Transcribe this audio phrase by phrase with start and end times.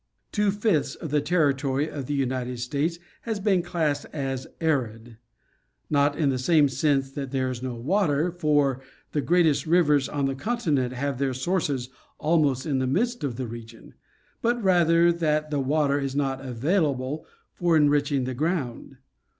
[0.31, 5.17] T'wo fifths of the territory of the United States has been classed as arid;
[5.91, 10.33] not in the sense that there is no water, for the greatest rivers on the
[10.33, 13.93] continent have their sources almost in the midst of the region;
[14.41, 18.97] but rather that the water is not available for enriching the ground.